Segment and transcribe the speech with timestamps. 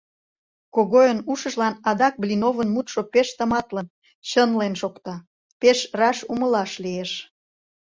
[0.75, 3.87] Когойын ушыжлан адак Блиновын мутшо пеш тыматлын,
[4.29, 5.15] чынлен шокта,
[5.61, 7.11] пеш раш умылаш лиеш.